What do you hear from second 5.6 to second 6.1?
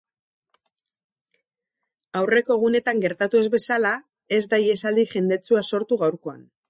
sortu